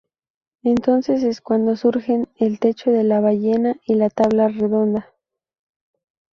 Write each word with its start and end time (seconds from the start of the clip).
Entonces 0.63 1.21
es 1.21 1.41
cuando 1.41 1.75
surgen 1.75 2.27
El 2.35 2.59
Techo 2.59 2.89
de 2.89 3.03
la 3.03 3.19
Ballena 3.19 3.75
y 3.85 3.99
Tabla 4.09 4.47
Redonda. 4.47 5.07